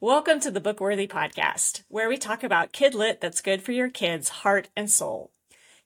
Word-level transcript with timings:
Welcome 0.00 0.38
to 0.40 0.52
the 0.52 0.60
Bookworthy 0.60 1.08
Podcast, 1.08 1.82
where 1.88 2.08
we 2.08 2.18
talk 2.18 2.44
about 2.44 2.70
kid 2.70 2.94
lit 2.94 3.20
that's 3.20 3.40
good 3.40 3.62
for 3.62 3.72
your 3.72 3.88
kids' 3.88 4.28
heart 4.28 4.68
and 4.76 4.88
soul. 4.88 5.32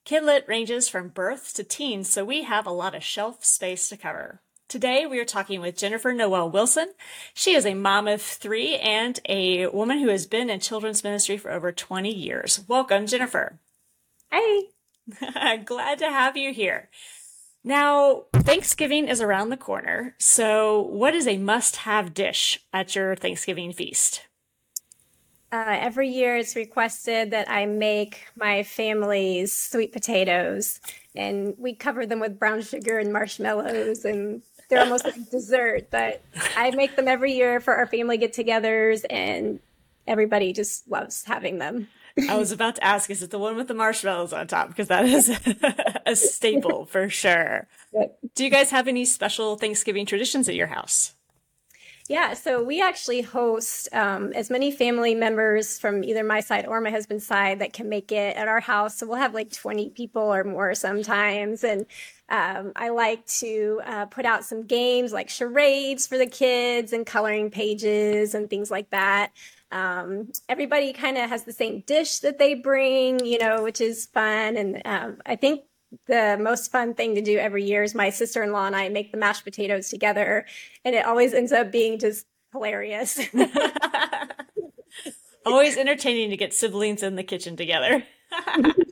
Kid 0.05 0.23
lit 0.23 0.45
ranges 0.47 0.87
from 0.87 1.07
birth 1.07 1.51
to 1.55 1.63
teens, 1.63 2.11
so 2.11 2.23
we 2.23 2.43
have 2.43 2.67
a 2.67 2.71
lot 2.71 2.93
of 2.93 3.03
shelf 3.03 3.43
space 3.43 3.89
to 3.89 3.97
cover. 3.97 4.39
Today, 4.67 5.07
we 5.07 5.19
are 5.19 5.25
talking 5.25 5.61
with 5.61 5.79
Jennifer 5.79 6.13
Noel 6.13 6.51
Wilson. 6.51 6.93
She 7.33 7.55
is 7.55 7.65
a 7.65 7.73
mom 7.73 8.07
of 8.07 8.21
three 8.21 8.75
and 8.75 9.19
a 9.27 9.65
woman 9.69 9.97
who 9.97 10.09
has 10.09 10.27
been 10.27 10.51
in 10.51 10.59
children's 10.59 11.03
ministry 11.03 11.37
for 11.37 11.49
over 11.49 11.71
20 11.71 12.13
years. 12.13 12.63
Welcome, 12.67 13.07
Jennifer. 13.07 13.57
Hey. 14.31 14.69
Glad 15.65 15.97
to 15.97 16.11
have 16.11 16.37
you 16.37 16.53
here. 16.53 16.91
Now, 17.63 18.23
Thanksgiving 18.33 19.07
is 19.07 19.21
around 19.21 19.49
the 19.49 19.57
corner. 19.57 20.15
So, 20.19 20.81
what 20.81 21.15
is 21.15 21.27
a 21.27 21.37
must 21.37 21.77
have 21.77 22.13
dish 22.13 22.59
at 22.73 22.95
your 22.95 23.15
Thanksgiving 23.15 23.71
feast? 23.71 24.25
Uh, 25.53 25.77
every 25.79 26.09
year 26.09 26.35
it's 26.35 26.55
requested 26.55 27.31
that 27.31 27.49
I 27.49 27.67
make 27.67 28.25
my 28.35 28.63
family's 28.63 29.55
sweet 29.55 29.93
potatoes, 29.93 30.79
and 31.15 31.53
we 31.57 31.75
cover 31.75 32.05
them 32.05 32.19
with 32.19 32.39
brown 32.39 32.63
sugar 32.63 32.97
and 32.97 33.13
marshmallows, 33.13 34.03
and 34.03 34.41
they're 34.67 34.81
almost 34.81 35.05
like 35.05 35.29
dessert. 35.29 35.89
But 35.89 36.21
I 36.57 36.71
make 36.71 36.95
them 36.95 37.07
every 37.07 37.33
year 37.33 37.59
for 37.59 37.75
our 37.75 37.85
family 37.85 38.17
get 38.17 38.33
togethers, 38.33 39.05
and 39.09 39.59
everybody 40.05 40.53
just 40.53 40.89
loves 40.89 41.23
having 41.23 41.59
them. 41.59 41.87
I 42.29 42.37
was 42.37 42.51
about 42.51 42.75
to 42.75 42.83
ask, 42.83 43.09
is 43.09 43.23
it 43.23 43.31
the 43.31 43.39
one 43.39 43.55
with 43.55 43.67
the 43.67 43.73
marshmallows 43.73 44.33
on 44.33 44.47
top? 44.47 44.67
Because 44.67 44.87
that 44.89 45.05
is 45.05 45.29
a 46.05 46.15
staple 46.15 46.85
for 46.85 47.09
sure. 47.09 47.67
Yep. 47.93 48.19
Do 48.35 48.43
you 48.43 48.49
guys 48.49 48.69
have 48.69 48.87
any 48.87 49.05
special 49.05 49.55
Thanksgiving 49.55 50.05
traditions 50.05 50.47
at 50.47 50.55
your 50.55 50.67
house? 50.67 51.15
Yeah, 52.09 52.33
so 52.33 52.61
we 52.61 52.81
actually 52.81 53.21
host 53.21 53.87
um, 53.93 54.33
as 54.33 54.49
many 54.49 54.71
family 54.71 55.15
members 55.15 55.79
from 55.79 56.03
either 56.03 56.21
my 56.21 56.41
side 56.41 56.65
or 56.67 56.81
my 56.81 56.89
husband's 56.89 57.25
side 57.25 57.59
that 57.59 57.71
can 57.71 57.87
make 57.87 58.11
it 58.11 58.35
at 58.35 58.49
our 58.49 58.59
house. 58.59 58.97
So 58.97 59.07
we'll 59.07 59.17
have 59.17 59.33
like 59.33 59.53
20 59.53 59.91
people 59.91 60.21
or 60.21 60.43
more 60.43 60.75
sometimes. 60.75 61.63
And 61.63 61.85
um, 62.27 62.73
I 62.75 62.89
like 62.89 63.25
to 63.39 63.81
uh, 63.85 64.05
put 64.07 64.25
out 64.25 64.43
some 64.43 64.63
games 64.63 65.13
like 65.13 65.29
charades 65.29 66.05
for 66.05 66.17
the 66.17 66.27
kids 66.27 66.91
and 66.91 67.05
coloring 67.05 67.49
pages 67.49 68.35
and 68.35 68.49
things 68.49 68.69
like 68.69 68.89
that. 68.89 69.31
Um, 69.73 70.31
everybody 70.47 70.93
kind 70.93 71.17
of 71.17 71.29
has 71.29 71.43
the 71.43 71.51
same 71.51 71.83
dish 71.87 72.19
that 72.19 72.37
they 72.37 72.53
bring, 72.53 73.25
you 73.25 73.39
know, 73.39 73.63
which 73.63 73.81
is 73.81 74.05
fun. 74.05 74.55
And 74.55 74.81
um, 74.85 75.17
I 75.25 75.35
think 75.35 75.63
the 76.05 76.37
most 76.39 76.71
fun 76.71 76.93
thing 76.93 77.15
to 77.15 77.21
do 77.21 77.39
every 77.39 77.63
year 77.63 77.81
is 77.81 77.95
my 77.95 78.11
sister 78.11 78.43
in 78.43 78.51
law 78.51 78.67
and 78.67 78.75
I 78.75 78.89
make 78.89 79.11
the 79.11 79.17
mashed 79.17 79.43
potatoes 79.43 79.89
together, 79.89 80.45
and 80.85 80.95
it 80.95 81.05
always 81.05 81.33
ends 81.33 81.51
up 81.51 81.71
being 81.71 81.97
just 81.97 82.27
hilarious. 82.51 83.19
always 85.45 85.75
entertaining 85.75 86.29
to 86.29 86.37
get 86.37 86.53
siblings 86.53 87.03
in 87.03 87.15
the 87.15 87.23
kitchen 87.23 87.57
together. 87.57 88.03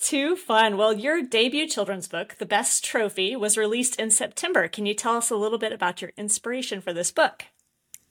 Too 0.00 0.36
fun. 0.36 0.76
Well, 0.76 0.92
your 0.92 1.22
debut 1.22 1.66
children's 1.66 2.06
book, 2.06 2.36
The 2.38 2.46
Best 2.46 2.84
Trophy, 2.84 3.34
was 3.34 3.58
released 3.58 3.98
in 3.98 4.12
September. 4.12 4.68
Can 4.68 4.86
you 4.86 4.94
tell 4.94 5.16
us 5.16 5.30
a 5.30 5.36
little 5.36 5.58
bit 5.58 5.72
about 5.72 6.00
your 6.00 6.12
inspiration 6.16 6.80
for 6.80 6.92
this 6.92 7.10
book? 7.10 7.46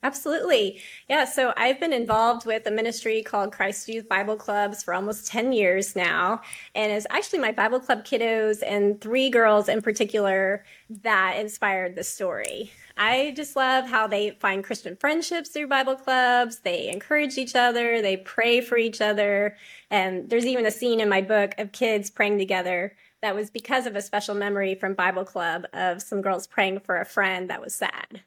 Absolutely. 0.02 0.80
Yeah. 1.08 1.24
So 1.24 1.52
I've 1.56 1.80
been 1.80 1.92
involved 1.92 2.46
with 2.46 2.66
a 2.66 2.70
ministry 2.70 3.22
called 3.22 3.52
Christ 3.52 3.88
Youth 3.88 4.08
Bible 4.08 4.36
Clubs 4.36 4.82
for 4.82 4.94
almost 4.94 5.26
10 5.26 5.52
years 5.52 5.96
now. 5.96 6.42
And 6.74 6.92
it's 6.92 7.06
actually 7.10 7.40
my 7.40 7.50
Bible 7.50 7.80
Club 7.80 8.04
kiddos 8.04 8.62
and 8.64 9.00
three 9.00 9.30
girls 9.30 9.68
in 9.68 9.82
particular 9.82 10.64
that 11.02 11.36
inspired 11.38 11.96
the 11.96 12.04
story. 12.04 12.70
I 12.96 13.34
just 13.36 13.56
love 13.56 13.88
how 13.88 14.06
they 14.06 14.30
find 14.30 14.64
Christian 14.64 14.96
friendships 14.96 15.50
through 15.50 15.66
Bible 15.66 15.96
clubs. 15.96 16.60
They 16.60 16.88
encourage 16.88 17.36
each 17.36 17.54
other. 17.54 18.00
They 18.00 18.16
pray 18.16 18.60
for 18.60 18.78
each 18.78 19.00
other. 19.00 19.56
And 19.90 20.30
there's 20.30 20.46
even 20.46 20.66
a 20.66 20.70
scene 20.70 21.00
in 21.00 21.08
my 21.08 21.20
book 21.20 21.54
of 21.58 21.72
kids 21.72 22.10
praying 22.10 22.38
together 22.38 22.94
that 23.22 23.34
was 23.34 23.50
because 23.50 23.86
of 23.86 23.96
a 23.96 24.02
special 24.02 24.34
memory 24.34 24.74
from 24.74 24.94
Bible 24.94 25.24
club 25.24 25.66
of 25.72 26.00
some 26.00 26.22
girls 26.22 26.46
praying 26.46 26.80
for 26.80 26.98
a 27.00 27.04
friend 27.04 27.50
that 27.50 27.60
was 27.60 27.74
sad. 27.74 28.22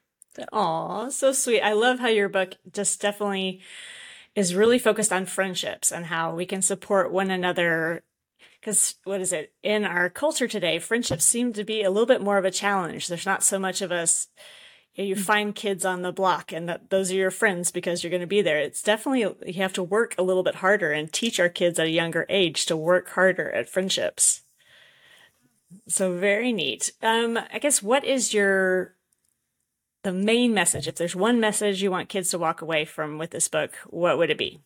Aw, 0.52 1.08
so 1.10 1.32
sweet. 1.32 1.60
I 1.60 1.72
love 1.72 1.98
how 1.98 2.08
your 2.08 2.28
book 2.28 2.54
just 2.72 3.00
definitely 3.00 3.60
is 4.34 4.54
really 4.54 4.78
focused 4.78 5.12
on 5.12 5.26
friendships 5.26 5.90
and 5.90 6.06
how 6.06 6.34
we 6.34 6.46
can 6.46 6.62
support 6.62 7.12
one 7.12 7.30
another. 7.30 8.02
Because 8.60 8.94
what 9.04 9.20
is 9.20 9.32
it? 9.32 9.52
In 9.62 9.84
our 9.84 10.08
culture 10.08 10.46
today, 10.46 10.78
friendships 10.78 11.24
seem 11.24 11.52
to 11.54 11.64
be 11.64 11.82
a 11.82 11.90
little 11.90 12.06
bit 12.06 12.22
more 12.22 12.38
of 12.38 12.44
a 12.44 12.50
challenge. 12.50 13.08
There's 13.08 13.26
not 13.26 13.42
so 13.42 13.58
much 13.58 13.82
of 13.82 13.90
us. 13.90 14.28
You 14.94 15.16
mm. 15.16 15.20
find 15.20 15.54
kids 15.54 15.84
on 15.84 16.02
the 16.02 16.12
block 16.12 16.52
and 16.52 16.68
that 16.68 16.90
those 16.90 17.10
are 17.10 17.16
your 17.16 17.30
friends 17.30 17.70
because 17.70 18.02
you're 18.02 18.10
going 18.10 18.20
to 18.20 18.26
be 18.26 18.42
there. 18.42 18.58
It's 18.58 18.82
definitely, 18.82 19.52
you 19.52 19.62
have 19.62 19.72
to 19.74 19.82
work 19.82 20.14
a 20.18 20.22
little 20.22 20.42
bit 20.42 20.56
harder 20.56 20.92
and 20.92 21.12
teach 21.12 21.40
our 21.40 21.48
kids 21.48 21.78
at 21.78 21.86
a 21.86 21.90
younger 21.90 22.26
age 22.28 22.66
to 22.66 22.76
work 22.76 23.10
harder 23.10 23.50
at 23.50 23.68
friendships. 23.68 24.42
So 25.88 26.16
very 26.16 26.52
neat. 26.52 26.92
Um, 27.02 27.38
I 27.52 27.58
guess 27.58 27.82
what 27.82 28.04
is 28.04 28.34
your 28.34 28.94
the 30.02 30.12
main 30.12 30.54
message, 30.54 30.88
if 30.88 30.96
there's 30.96 31.16
one 31.16 31.40
message 31.40 31.82
you 31.82 31.90
want 31.90 32.08
kids 32.08 32.30
to 32.30 32.38
walk 32.38 32.62
away 32.62 32.84
from 32.84 33.18
with 33.18 33.30
this 33.30 33.48
book, 33.48 33.74
what 33.88 34.18
would 34.18 34.30
it 34.30 34.38
be? 34.38 34.60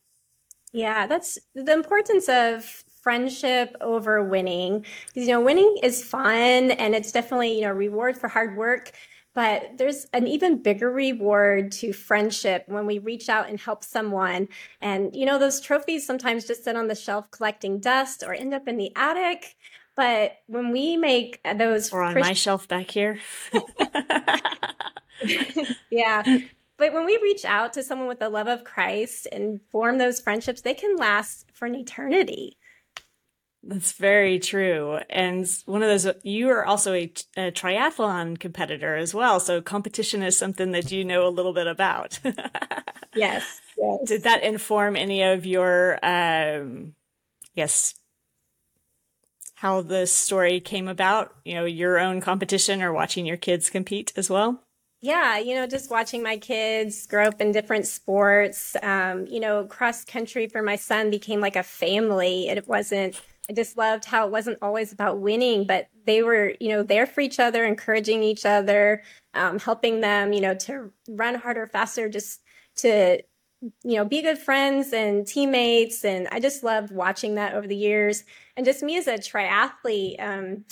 Yeah, 0.72 1.06
that's 1.06 1.39
the 1.55 1.72
importance 1.72 2.28
of 2.28 2.65
friendship 3.03 3.77
over 3.81 4.25
winning. 4.25 4.84
Because, 5.09 5.28
you 5.28 5.33
know, 5.33 5.41
winning 5.41 5.77
is 5.83 6.03
fun 6.03 6.72
and 6.72 6.95
it's 6.95 7.12
definitely, 7.12 7.55
you 7.55 7.62
know, 7.62 7.72
reward 7.72 8.17
for 8.17 8.28
hard 8.28 8.56
work. 8.56 8.93
But 9.34 9.78
there's 9.78 10.06
an 10.12 10.27
even 10.28 10.62
bigger 10.62 10.91
reward 10.91 11.72
to 11.72 11.93
friendship 11.93 12.65
when 12.66 12.87
we 12.87 12.99
reach 12.99 13.28
out 13.28 13.49
and 13.49 13.59
help 13.59 13.83
someone. 13.83 14.49
And, 14.81 15.15
you 15.15 15.27
know, 15.27 15.39
those 15.39 15.61
trophies 15.61 16.06
sometimes 16.06 16.47
just 16.47 16.65
sit 16.65 16.77
on 16.77 16.87
the 16.87 16.95
shelf 16.95 17.31
collecting 17.31 17.81
dust 17.81 18.22
or 18.25 18.33
end 18.33 18.55
up 18.55 18.69
in 18.69 18.77
the 18.77 18.93
attic. 18.97 19.56
But 19.97 20.39
when 20.47 20.71
we 20.72 20.97
make 20.97 21.41
those. 21.56 21.93
Or 21.93 22.03
on 22.03 22.15
my 22.15 22.33
shelf 22.33 22.69
back 22.69 22.91
here. 22.91 23.19
yeah. 25.91 26.23
But 26.77 26.93
when 26.93 27.07
we 27.07 27.19
reach 27.23 27.45
out 27.45 27.73
to 27.75 27.83
someone 27.83 28.09
with 28.09 28.19
the 28.19 28.29
love 28.29 28.49
of 28.49 28.65
Christ 28.65 29.29
and 29.31 29.61
form 29.71 29.99
those 29.99 30.21
friendships, 30.21 30.61
they 30.61 30.75
can 30.75 30.97
last 30.97 31.47
for 31.53 31.67
an 31.67 31.75
eternity. 31.75 32.57
That's 33.67 33.93
very 33.93 34.39
true. 34.39 34.99
And 35.09 35.49
one 35.65 35.83
of 35.83 35.89
those, 35.89 36.13
you 36.23 36.51
are 36.51 36.67
also 36.67 36.93
a, 36.93 37.13
a, 37.37 37.51
triathlon 37.51 38.39
competitor 38.39 38.95
as 38.97 39.15
well. 39.15 39.41
So 39.41 39.63
competition 39.63 40.23
is 40.23 40.37
something 40.37 40.73
that 40.73 40.93
you 40.93 41.05
know 41.05 41.27
a 41.27 41.31
little 41.31 41.55
bit 41.55 41.67
about. 41.67 42.19
yes, 43.15 43.61
yes. 43.79 43.99
Did 44.05 44.25
that 44.25 44.43
inform 44.43 44.97
any 44.97 45.23
of 45.23 45.47
your, 45.47 45.99
um, 46.05 46.95
yes, 47.55 47.95
how 49.55 49.81
the 49.81 50.07
story 50.07 50.61
came 50.61 50.89
about? 50.89 51.34
You 51.45 51.55
know, 51.55 51.65
your 51.65 51.99
own 51.99 52.21
competition 52.21 52.83
or 52.83 52.93
watching 52.93 53.25
your 53.25 53.39
kids 53.39 53.71
compete 53.71 54.13
as 54.17 54.29
well? 54.29 54.64
Yeah, 55.04 55.37
you 55.37 55.54
know, 55.54 55.66
just 55.66 55.91
watching 55.91 56.22
my 56.22 56.38
kids 56.38 57.06
grow 57.06 57.26
up 57.26 57.38
in 57.38 57.53
different 57.53 57.87
sports. 57.87 58.75
Um, 58.82 59.26
you 59.26 59.38
know, 59.38 59.66
cross 59.66 60.03
country 60.03 60.48
for 60.48 60.62
my 60.62 60.76
son 60.76 61.10
became 61.10 61.41
like 61.41 61.56
a 61.56 61.62
family. 61.62 62.48
It 62.48 62.66
wasn't, 62.66 63.20
I 63.50 63.53
just 63.53 63.76
loved 63.76 64.06
how 64.06 64.25
it 64.25 64.32
wasn't 64.32 64.60
always 64.62 64.94
about 64.94 65.20
winning, 65.20 65.66
but 65.66 65.88
they 66.06 66.22
were, 66.22 66.54
you 66.59 66.70
know, 66.70 66.82
there 66.82 67.04
for 67.06 67.20
each 67.20 67.38
other, 67.38 67.66
encouraging 67.66 68.22
each 68.22 68.47
other, 68.47 69.03
um, 69.34 69.59
helping 69.59 70.00
them, 70.00 70.32
you 70.32 70.41
know, 70.41 70.54
to 70.54 70.91
run 71.06 71.34
harder, 71.34 71.66
faster, 71.66 72.09
just 72.09 72.41
to, 72.76 73.19
you 73.60 73.97
know, 73.97 74.06
be 74.06 74.22
good 74.22 74.38
friends 74.38 74.94
and 74.94 75.26
teammates. 75.26 76.03
And 76.03 76.28
I 76.32 76.41
just 76.41 76.65
loved 76.65 76.91
watching 76.91 77.34
that 77.34 77.53
over 77.53 77.66
the 77.66 77.76
years. 77.76 78.25
And 78.56 78.65
just 78.65 78.82
me 78.82 78.97
as 78.97 79.06
a 79.06 79.19
triathlete, 79.19 80.19
um, 80.19 80.65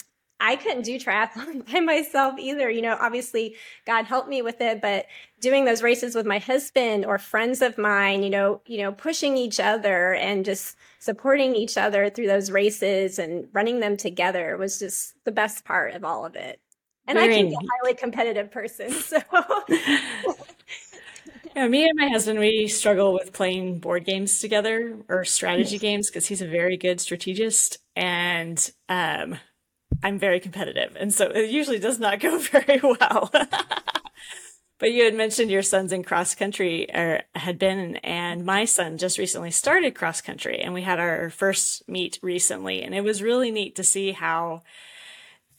I 0.42 0.56
couldn't 0.56 0.82
do 0.82 0.98
triathlon 0.98 1.64
by 1.72 1.80
myself 1.80 2.34
either. 2.38 2.68
You 2.68 2.82
know, 2.82 2.98
obviously 3.00 3.54
God 3.86 4.04
helped 4.06 4.28
me 4.28 4.42
with 4.42 4.60
it, 4.60 4.82
but 4.82 5.06
doing 5.40 5.64
those 5.64 5.82
races 5.82 6.14
with 6.16 6.26
my 6.26 6.38
husband 6.38 7.06
or 7.06 7.16
friends 7.16 7.62
of 7.62 7.78
mine, 7.78 8.24
you 8.24 8.30
know, 8.30 8.60
you 8.66 8.78
know, 8.78 8.92
pushing 8.92 9.36
each 9.36 9.60
other 9.60 10.14
and 10.14 10.44
just 10.44 10.76
supporting 10.98 11.54
each 11.54 11.78
other 11.78 12.10
through 12.10 12.26
those 12.26 12.50
races 12.50 13.20
and 13.20 13.46
running 13.52 13.78
them 13.80 13.96
together 13.96 14.56
was 14.56 14.80
just 14.80 15.14
the 15.24 15.32
best 15.32 15.64
part 15.64 15.94
of 15.94 16.04
all 16.04 16.26
of 16.26 16.34
it. 16.34 16.60
And 17.06 17.18
Very 17.18 17.34
I 17.34 17.36
can 17.38 17.48
be 17.48 17.54
a 17.54 17.58
highly 17.58 17.94
competitive 17.94 18.50
person. 18.50 18.92
So 19.02 19.20
Yeah, 21.54 21.68
me 21.68 21.86
and 21.86 21.98
my 21.98 22.08
husband, 22.08 22.38
we 22.38 22.66
struggle 22.66 23.12
with 23.12 23.34
playing 23.34 23.80
board 23.80 24.06
games 24.06 24.40
together 24.40 24.96
or 25.08 25.24
strategy 25.24 25.78
games 25.78 26.08
because 26.08 26.26
he's 26.26 26.40
a 26.40 26.46
very 26.46 26.78
good 26.78 26.98
strategist. 26.98 27.76
And 27.94 28.70
um, 28.88 29.38
I'm 30.02 30.18
very 30.18 30.40
competitive. 30.40 30.96
And 30.98 31.12
so 31.12 31.26
it 31.26 31.50
usually 31.50 31.78
does 31.78 31.98
not 31.98 32.20
go 32.20 32.38
very 32.38 32.80
well. 32.82 33.30
but 34.78 34.92
you 34.92 35.04
had 35.04 35.14
mentioned 35.14 35.50
your 35.50 35.62
son's 35.62 35.92
in 35.92 36.02
cross 36.02 36.34
country 36.34 36.88
or 36.92 37.14
er, 37.16 37.22
had 37.34 37.58
been, 37.58 37.96
and 37.96 38.44
my 38.44 38.64
son 38.64 38.98
just 38.98 39.18
recently 39.18 39.50
started 39.50 39.94
cross 39.94 40.20
country 40.20 40.58
and 40.58 40.74
we 40.74 40.82
had 40.82 40.98
our 40.98 41.30
first 41.30 41.88
meet 41.88 42.18
recently. 42.22 42.82
And 42.82 42.94
it 42.94 43.04
was 43.04 43.22
really 43.22 43.50
neat 43.50 43.76
to 43.76 43.84
see 43.84 44.12
how, 44.12 44.62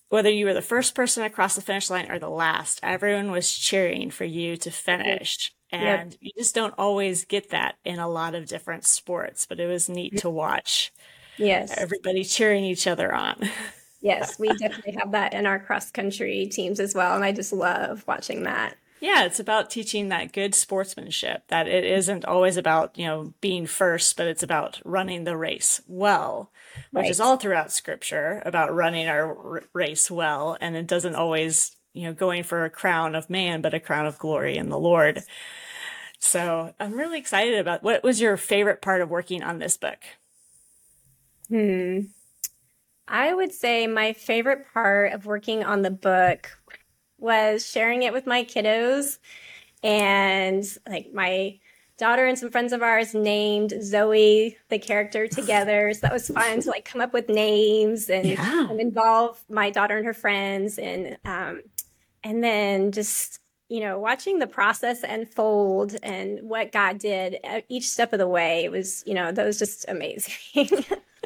whether 0.10 0.30
you 0.30 0.46
were 0.46 0.54
the 0.54 0.62
first 0.62 0.94
person 0.94 1.24
across 1.24 1.56
the 1.56 1.62
finish 1.62 1.90
line 1.90 2.12
or 2.12 2.20
the 2.20 2.30
last, 2.30 2.80
everyone 2.84 3.32
was 3.32 3.52
cheering 3.52 4.12
for 4.12 4.26
you 4.26 4.58
to 4.58 4.72
finish. 4.72 5.52
And 5.72 6.12
yep. 6.12 6.20
you 6.22 6.32
just 6.38 6.54
don't 6.54 6.76
always 6.78 7.26
get 7.26 7.50
that 7.50 7.76
in 7.84 7.98
a 7.98 8.08
lot 8.08 8.36
of 8.36 8.48
different 8.48 8.86
sports, 8.86 9.48
but 9.48 9.60
it 9.60 9.66
was 9.66 9.90
neat 9.90 10.18
to 10.18 10.30
watch. 10.30 10.94
Yes. 11.38 11.74
Everybody 11.76 12.24
cheering 12.24 12.64
each 12.64 12.86
other 12.86 13.14
on. 13.14 13.50
yes, 14.04 14.38
we 14.38 14.50
definitely 14.50 14.96
have 15.00 15.12
that 15.14 15.34
in 15.34 15.48
our 15.48 15.60
cross 15.60 15.90
country 15.90 16.46
teams 16.46 16.80
as 16.80 16.94
well. 16.94 17.16
And 17.16 17.24
I 17.24 17.32
just 17.32 17.54
love 17.54 18.04
watching 18.08 18.44
that. 18.44 18.76
Yeah, 19.00 19.26
it's 19.26 19.40
about 19.40 19.70
teaching 19.70 20.10
that 20.10 20.32
good 20.32 20.56
sportsmanship, 20.56 21.48
that 21.50 21.68
it 21.68 21.84
isn't 21.84 22.24
always 22.24 22.56
about, 22.56 22.98
you 22.98 23.06
know, 23.06 23.34
being 23.42 23.66
first, 23.66 24.16
but 24.16 24.28
it's 24.28 24.44
about 24.44 24.80
running 24.86 25.24
the 25.26 25.36
race 25.36 25.82
well, 25.88 26.52
which 26.92 27.02
right. 27.02 27.10
is 27.12 27.20
all 27.20 27.36
throughout 27.36 27.72
scripture 27.74 28.42
about 28.46 28.74
running 28.74 29.08
our 29.08 29.56
r- 29.56 29.64
race 29.74 30.10
well. 30.10 30.58
And 30.62 30.78
it 30.78 30.88
doesn't 30.88 31.16
always, 31.16 31.76
you 31.94 32.04
know, 32.04 32.14
going 32.14 32.44
for 32.44 32.64
a 32.64 32.70
crown 32.70 33.14
of 33.16 33.30
man, 33.30 33.62
but 33.62 33.74
a 33.74 33.80
crown 33.80 34.06
of 34.06 34.18
glory 34.18 34.56
in 34.56 34.70
the 34.70 34.80
Lord. 34.80 35.24
So 36.20 36.74
I'm 36.80 36.94
really 36.94 37.20
excited 37.20 37.60
about 37.60 37.84
what 37.84 38.04
was 38.04 38.22
your 38.22 38.38
favorite 38.38 38.82
part 38.82 39.02
of 39.02 39.10
working 39.10 39.44
on 39.44 39.60
this 39.60 39.76
book? 39.76 40.00
Hmm. 41.50 42.00
I 43.08 43.34
would 43.34 43.52
say 43.52 43.88
my 43.88 44.14
favorite 44.14 44.66
part 44.74 45.14
of 45.14 45.26
working 45.26 45.64
on 45.64 45.82
the 45.82 45.92
book 45.92 46.58
was 47.18 47.66
sharing 47.66 48.04
it 48.04 48.14
with 48.14 48.26
my 48.26 48.44
kiddos 48.44 49.18
and 49.82 50.64
like 50.88 51.14
my 51.14 51.60
daughter 51.98 52.26
and 52.26 52.38
some 52.38 52.50
friends 52.50 52.74
of 52.74 52.82
ours 52.82 53.14
named 53.14 53.74
Zoe 53.82 54.58
the 54.70 54.80
character 54.80 55.28
together. 55.30 55.94
So 55.94 56.02
that 56.02 56.14
was 56.14 56.28
fun 56.28 56.62
to 56.62 56.70
like 56.70 56.86
come 56.86 57.02
up 57.02 57.14
with 57.14 57.30
names 57.30 58.10
and, 58.10 58.26
yeah. 58.26 58.70
and 58.70 58.80
involve 58.80 59.44
my 59.50 59.70
daughter 59.70 59.98
and 59.98 60.06
her 60.06 60.14
friends 60.14 60.78
and 60.78 61.18
um 61.26 61.62
and 62.24 62.44
then 62.44 62.92
just 62.92 63.40
you 63.74 63.80
know 63.80 63.98
watching 63.98 64.38
the 64.38 64.46
process 64.46 65.02
unfold 65.02 65.96
and 66.04 66.40
what 66.44 66.72
God 66.72 67.00
did 67.00 67.38
each 67.70 67.90
step 67.90 68.14
of 68.14 68.20
the 68.20 68.28
way. 68.28 68.64
It 68.64 68.72
was 68.72 69.04
you 69.08 69.16
know 69.16 69.32
that 69.32 69.46
was 69.46 69.58
just 69.58 69.86
amazing. 69.88 70.70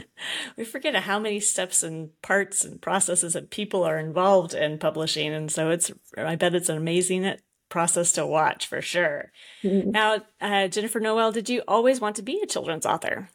we 0.58 0.64
forget 0.64 0.96
how 0.96 1.20
many 1.20 1.42
steps 1.42 1.84
and 1.84 2.10
parts 2.22 2.64
and 2.64 2.82
processes 2.82 3.36
and 3.36 3.50
people 3.50 3.84
are 3.84 4.00
involved 4.00 4.54
in 4.54 4.78
publishing. 4.78 5.34
And 5.34 5.52
so 5.52 5.70
it's, 5.70 5.92
I 6.18 6.36
bet 6.36 6.56
it's 6.56 6.70
an 6.70 6.78
amazing 6.78 7.36
process 7.70 8.14
to 8.14 8.26
watch 8.26 8.68
for 8.68 8.82
sure. 8.82 9.32
Mm-hmm. 9.64 9.92
Now, 9.92 10.22
uh, 10.40 10.68
Jennifer 10.68 11.00
Noel, 11.00 11.32
did 11.32 11.50
you 11.50 11.64
always 11.68 12.00
want 12.00 12.16
to 12.18 12.22
be 12.22 12.40
a 12.42 12.48
children's 12.48 12.86
author? 12.86 13.30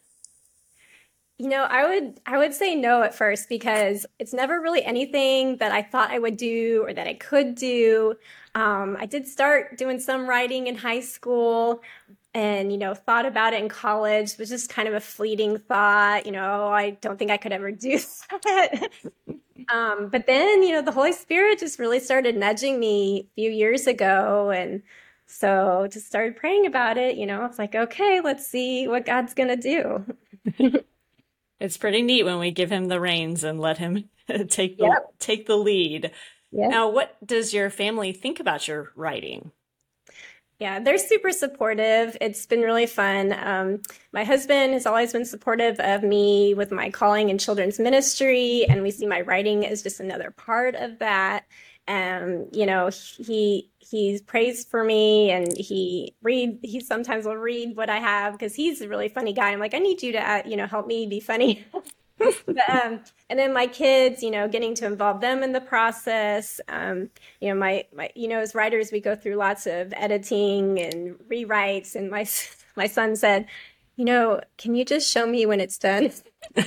You 1.39 1.49
know, 1.49 1.63
I 1.63 1.87
would 1.87 2.19
I 2.25 2.37
would 2.37 2.53
say 2.53 2.75
no 2.75 3.01
at 3.01 3.15
first 3.15 3.49
because 3.49 4.05
it's 4.19 4.33
never 4.33 4.61
really 4.61 4.83
anything 4.83 5.57
that 5.57 5.71
I 5.71 5.81
thought 5.81 6.11
I 6.11 6.19
would 6.19 6.37
do 6.37 6.83
or 6.85 6.93
that 6.93 7.07
I 7.07 7.15
could 7.15 7.55
do. 7.55 8.15
Um, 8.55 8.95
I 8.99 9.07
did 9.07 9.27
start 9.27 9.77
doing 9.77 9.99
some 9.99 10.29
writing 10.29 10.67
in 10.67 10.75
high 10.75 10.99
school, 10.99 11.81
and 12.35 12.71
you 12.71 12.77
know 12.77 12.93
thought 12.93 13.25
about 13.25 13.53
it 13.53 13.61
in 13.61 13.67
college. 13.69 14.33
It 14.33 14.39
was 14.39 14.49
just 14.49 14.69
kind 14.69 14.87
of 14.87 14.93
a 14.93 14.99
fleeting 15.01 15.57
thought 15.57 16.25
you 16.25 16.31
know 16.31 16.67
i 16.69 16.91
don't 17.01 17.17
think 17.19 17.31
i 17.31 17.37
could 17.37 17.51
ever 17.51 17.71
do 17.71 17.99
that. 18.43 18.89
Um, 19.73 20.09
but 20.09 20.27
then 20.27 20.63
you 20.63 20.71
know 20.73 20.81
the 20.81 20.91
holy 20.91 21.13
spirit 21.13 21.59
just 21.59 21.79
really 21.79 21.99
started 21.99 22.35
nudging 22.37 22.79
me 22.79 23.29
a 23.31 23.35
few 23.35 23.51
years 23.51 23.87
ago. 23.87 24.51
And 24.51 24.83
so 25.27 25.87
just 25.91 26.07
started 26.07 26.35
praying 26.35 26.65
about 26.67 26.97
it 26.97 27.15
you 27.17 27.25
know 27.25 27.45
it's 27.45 27.57
like 27.57 27.73
okay 27.75 28.21
let's 28.21 28.45
see 28.45 28.87
what 28.87 29.05
god's 29.05 29.33
gonna 29.33 29.55
do 29.55 30.05
it's 31.59 31.77
pretty 31.77 32.01
neat 32.01 32.23
when 32.23 32.39
we 32.39 32.51
give 32.51 32.71
him 32.71 32.87
the 32.87 32.99
reins 32.99 33.43
and 33.43 33.59
let 33.59 33.77
him 33.77 34.09
take 34.49 34.77
the 34.77 34.85
yep. 34.85 35.13
take 35.19 35.45
the 35.45 35.57
lead 35.57 36.11
yep. 36.51 36.69
now 36.69 36.89
what 36.89 37.15
does 37.25 37.53
your 37.53 37.69
family 37.69 38.11
think 38.11 38.39
about 38.39 38.67
your 38.67 38.91
writing 38.95 39.51
yeah, 40.59 40.79
they're 40.79 40.97
super 40.97 41.31
supportive. 41.31 42.15
It's 42.21 42.45
been 42.45 42.61
really 42.61 42.85
fun. 42.85 43.33
Um, 43.37 43.81
my 44.13 44.23
husband 44.23 44.71
has 44.71 44.85
always 44.85 45.11
been 45.11 45.25
supportive 45.25 45.77
of 45.81 46.03
me 46.03 46.53
with 46.53 46.71
my 46.71 46.89
calling 46.89 47.27
in 47.27 47.37
children's 47.37 47.79
ministry, 47.79 48.65
and 48.69 48.81
we 48.81 48.89
see 48.89 49.05
my 49.05 49.19
writing 49.21 49.65
as 49.65 49.83
just 49.83 49.99
another 49.99 50.31
part 50.31 50.75
of 50.75 50.99
that. 50.99 51.45
Um, 51.87 52.47
you 52.51 52.65
know, 52.65 52.89
he 52.89 53.69
he 53.79 54.19
prays 54.25 54.65
for 54.65 54.83
me, 54.83 55.31
and 55.31 55.55
he 55.57 56.15
read. 56.21 56.59
He 56.63 56.79
sometimes 56.79 57.25
will 57.25 57.37
read 57.37 57.75
what 57.75 57.89
I 57.89 57.99
have 57.99 58.33
because 58.33 58.55
he's 58.55 58.81
a 58.81 58.87
really 58.87 59.09
funny 59.09 59.33
guy. 59.33 59.51
I'm 59.51 59.59
like, 59.59 59.73
I 59.73 59.79
need 59.79 60.01
you 60.01 60.13
to, 60.13 60.19
uh, 60.19 60.43
you 60.45 60.55
know, 60.55 60.67
help 60.67 60.87
me 60.87 61.07
be 61.07 61.19
funny. 61.19 61.65
but, 62.17 62.69
um, 62.69 63.01
and 63.29 63.39
then 63.39 63.53
my 63.53 63.67
kids, 63.67 64.23
you 64.23 64.31
know, 64.31 64.47
getting 64.47 64.75
to 64.75 64.85
involve 64.85 65.21
them 65.21 65.43
in 65.43 65.51
the 65.51 65.61
process. 65.61 66.61
Um, 66.69 67.09
you 67.41 67.49
know, 67.49 67.55
my, 67.55 67.85
my, 67.95 68.09
you 68.15 68.27
know, 68.27 68.39
as 68.39 68.55
writers, 68.55 68.91
we 68.91 68.99
go 68.99 69.15
through 69.15 69.35
lots 69.35 69.65
of 69.65 69.93
editing 69.95 70.79
and 70.79 71.17
rewrites. 71.29 71.95
And 71.95 72.09
my, 72.09 72.27
my 72.75 72.87
son 72.87 73.15
said, 73.15 73.47
you 73.95 74.05
know, 74.05 74.41
can 74.57 74.75
you 74.75 74.85
just 74.85 75.09
show 75.09 75.25
me 75.25 75.45
when 75.45 75.59
it's 75.59 75.77
done? 75.77 76.11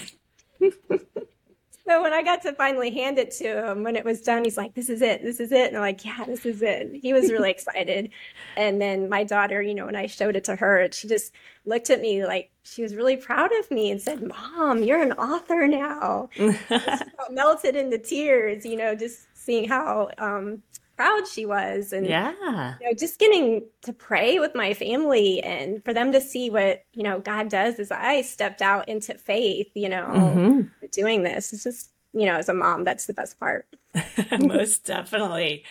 So 1.87 2.03
when 2.03 2.12
I 2.12 2.23
got 2.23 2.43
to 2.43 2.53
finally 2.53 2.91
hand 2.91 3.17
it 3.19 3.31
to 3.33 3.71
him, 3.71 3.85
when 3.85 3.94
it 3.94 4.05
was 4.05 4.21
done, 4.21 4.43
he's 4.43 4.56
like, 4.56 4.75
"This 4.75 4.88
is 4.88 5.03
it. 5.03 5.23
This 5.23 5.38
is 5.38 5.53
it." 5.53 5.69
And 5.69 5.77
I'm 5.77 5.83
like, 5.83 6.05
"Yeah, 6.05 6.25
this 6.27 6.44
is 6.44 6.61
it." 6.61 6.91
He 7.00 7.12
was 7.12 7.31
really 7.31 7.50
excited. 7.56 8.11
And 8.56 8.81
then 8.81 9.09
my 9.09 9.23
daughter, 9.23 9.62
you 9.62 9.75
know, 9.75 9.87
when 9.87 9.94
I 9.97 10.06
showed 10.06 10.35
it 10.35 10.44
to 10.44 10.56
her, 10.56 10.88
she 10.91 11.06
just 11.06 11.33
looked 11.65 11.91
at 11.91 12.00
me 12.00 12.25
like 12.27 12.50
she 12.65 12.83
was 12.83 12.97
really 12.97 13.17
proud 13.17 13.50
of 13.61 13.71
me 13.71 13.91
and 13.93 14.00
said, 14.00 14.21
"Mom, 14.23 14.83
you're 14.83 15.03
an 15.03 15.12
author 15.12 15.69
now." 15.69 16.29
melted 17.31 17.77
into 17.77 17.99
tears, 17.99 18.65
you 18.65 18.77
know, 18.77 18.94
just 18.94 19.27
seeing 19.35 19.69
how 19.69 20.11
um, 20.19 20.62
proud 20.96 21.26
she 21.26 21.44
was 21.44 21.93
and 21.93 22.06
yeah 22.06 22.75
you 22.81 22.87
know 22.87 22.94
just 22.98 23.19
getting 23.19 23.62
to 23.82 23.93
pray 23.93 24.38
with 24.38 24.54
my 24.54 24.72
family 24.72 25.43
and 25.43 25.84
for 25.84 25.93
them 25.93 26.12
to 26.12 26.20
see 26.20 26.50
what 26.50 26.84
you 26.93 27.02
know 27.02 27.20
god 27.20 27.48
does 27.48 27.78
as 27.78 27.90
i 27.90 28.22
stepped 28.22 28.62
out 28.62 28.88
into 28.88 29.14
faith 29.14 29.69
you 29.75 29.88
know 29.88 30.06
mm-hmm. 30.06 30.60
doing 30.93 31.22
this 31.22 31.52
it's 31.52 31.64
just 31.64 31.90
you 32.12 32.25
know 32.25 32.37
as 32.37 32.48
a 32.48 32.54
mom 32.54 32.82
that's 32.84 33.06
the 33.06 33.14
best 33.14 33.38
part 33.38 33.66
most 34.40 34.84
definitely 34.87 35.64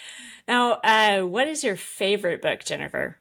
now 0.48 0.74
uh, 0.84 1.22
what 1.22 1.48
is 1.48 1.64
your 1.64 1.76
favorite 1.76 2.42
book 2.42 2.64
jennifer 2.64 3.18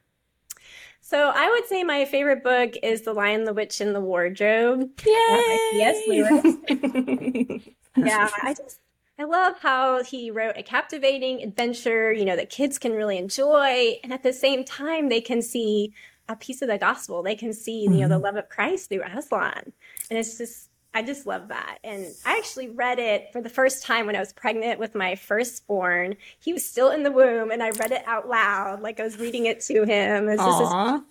so 1.07 1.31
I 1.35 1.51
would 1.51 1.67
say 1.67 1.85
my 1.85 2.07
favorite 2.07 2.43
book 2.43 2.77
is 2.83 3.03
The 3.03 3.13
Lion, 3.13 3.45
the 3.45 3.53
Witch, 3.53 3.83
and 3.83 3.95
the 3.95 4.01
Wardrobe. 4.01 4.89
Yay! 5.05 5.13
Uh, 5.13 5.77
yes, 5.77 6.09
Lewis. 6.09 6.57
yeah, 7.97 8.31
I 8.43 8.55
just 8.55 8.81
I 9.19 9.25
love 9.25 9.61
how 9.61 10.03
he 10.03 10.31
wrote 10.31 10.57
a 10.57 10.63
captivating 10.63 11.43
adventure, 11.43 12.13
you 12.13 12.25
know, 12.25 12.35
that 12.35 12.51
kids 12.51 12.79
can 12.79 12.93
really 12.93 13.17
enjoy. 13.17 13.99
And 14.03 14.13
at 14.13 14.25
the 14.25 14.33
same 14.33 14.65
time, 14.65 15.09
they 15.09 15.21
can 15.21 15.41
see 15.41 15.93
a 16.29 16.35
piece 16.35 16.63
of 16.63 16.69
the 16.69 16.79
gospel. 16.79 17.23
They 17.23 17.37
can 17.37 17.53
see, 17.53 17.85
mm-hmm. 17.85 17.95
you 17.95 18.01
know, 18.01 18.09
the 18.09 18.15
mm-hmm. 18.17 18.25
love 18.25 18.37
of 18.37 18.49
Christ 18.49 18.89
through 18.89 19.03
Aslan. 19.05 19.73
And 20.11 20.19
it's 20.19 20.37
just, 20.37 20.69
I 20.95 21.03
just 21.03 21.27
love 21.27 21.49
that. 21.49 21.79
And 21.85 22.07
I 22.27 22.37
actually 22.39 22.71
read 22.71 22.99
it 22.99 23.29
for 23.33 23.41
the 23.41 23.49
first 23.49 23.85
time 23.85 24.07
when 24.07 24.17
I 24.17 24.21
was 24.21 24.33
pregnant 24.33 24.81
with 24.81 24.95
my 24.97 25.15
firstborn. 25.15 26.17
He 26.41 26.53
was 26.53 26.69
still 26.69 26.91
in 26.91 27.05
the 27.05 27.13
womb 27.13 27.53
and 27.53 27.63
I 27.63 27.71
read 27.71 27.93
it 27.93 28.03
out 28.07 28.29
loud, 28.29 28.83
like 28.83 28.99
I 28.99 29.05
was 29.05 29.19
reading 29.19 29.47
it 29.47 29.61
to 29.63 29.85
him. 29.85 30.29
It's 30.29 30.43
just 30.43 30.61
a 30.61 31.05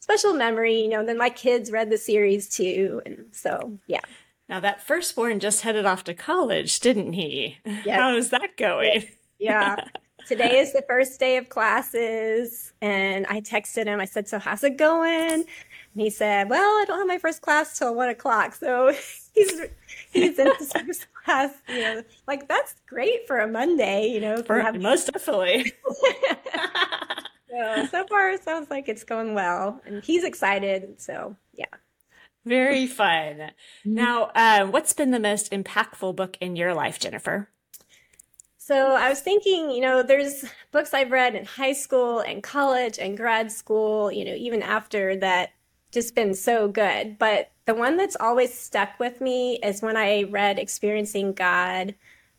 special 0.00 0.32
memory, 0.32 0.80
you 0.80 0.88
know. 0.88 1.00
And 1.00 1.08
then 1.08 1.18
my 1.18 1.30
kids 1.30 1.70
read 1.70 1.90
the 1.90 1.98
series 1.98 2.48
too. 2.48 3.02
And 3.04 3.26
so, 3.32 3.78
yeah. 3.86 4.00
Now 4.50 4.58
that 4.58 4.82
firstborn 4.82 5.38
just 5.38 5.62
headed 5.62 5.86
off 5.86 6.02
to 6.04 6.12
college, 6.12 6.80
didn't 6.80 7.12
he? 7.12 7.58
How 7.88 8.16
is 8.16 8.30
that 8.30 8.56
going? 8.56 9.06
Yeah. 9.38 9.76
Today 10.26 10.58
is 10.58 10.72
the 10.72 10.82
first 10.88 11.20
day 11.20 11.36
of 11.36 11.48
classes, 11.48 12.72
and 12.82 13.26
I 13.28 13.40
texted 13.40 13.86
him. 13.86 14.00
I 14.00 14.04
said, 14.06 14.26
"So 14.28 14.40
how's 14.40 14.64
it 14.64 14.76
going?" 14.76 15.44
And 15.44 15.46
he 15.94 16.10
said, 16.10 16.50
"Well, 16.50 16.60
I 16.60 16.84
don't 16.84 16.98
have 16.98 17.06
my 17.06 17.18
first 17.18 17.42
class 17.42 17.78
till 17.78 17.94
one 17.94 18.08
o'clock, 18.08 18.54
so 18.56 18.92
he's 19.34 19.60
he's 20.12 20.38
in 20.38 20.52
his 20.58 20.72
first 20.72 21.06
class. 21.24 21.52
You 21.68 21.80
know, 21.80 22.02
like 22.26 22.48
that's 22.48 22.74
great 22.86 23.28
for 23.28 23.38
a 23.38 23.46
Monday. 23.48 24.08
You 24.08 24.20
know, 24.20 24.42
for, 24.42 24.60
have- 24.60 24.80
most 24.80 25.12
definitely." 25.12 25.72
so 27.50 27.86
so 27.86 28.06
far, 28.08 28.30
it 28.30 28.42
sounds 28.42 28.68
like 28.68 28.88
it's 28.88 29.04
going 29.04 29.34
well, 29.34 29.80
and 29.86 30.02
he's 30.02 30.24
excited. 30.24 31.00
So 31.00 31.36
yeah. 31.54 31.66
Very 32.44 32.86
fun. 32.86 33.36
Mm-hmm. 33.36 33.94
Now, 33.94 34.30
uh, 34.34 34.66
what's 34.66 34.92
been 34.92 35.10
the 35.10 35.20
most 35.20 35.50
impactful 35.52 36.16
book 36.16 36.36
in 36.40 36.56
your 36.56 36.74
life, 36.74 36.98
Jennifer? 36.98 37.48
So 38.56 38.94
I 38.94 39.08
was 39.08 39.20
thinking, 39.20 39.70
you 39.70 39.80
know, 39.80 40.02
there's 40.02 40.44
books 40.70 40.94
I've 40.94 41.10
read 41.10 41.34
in 41.34 41.44
high 41.44 41.72
school 41.72 42.20
and 42.20 42.42
college 42.42 42.98
and 42.98 43.16
grad 43.16 43.50
school, 43.50 44.12
you 44.12 44.24
know, 44.24 44.34
even 44.34 44.62
after 44.62 45.16
that, 45.16 45.50
just 45.90 46.14
been 46.14 46.34
so 46.34 46.68
good. 46.68 47.18
But 47.18 47.50
the 47.64 47.74
one 47.74 47.96
that's 47.96 48.16
always 48.20 48.54
stuck 48.54 48.98
with 49.00 49.20
me 49.20 49.58
is 49.62 49.82
when 49.82 49.96
I 49.96 50.22
read 50.24 50.58
Experiencing 50.58 51.32
God 51.32 51.94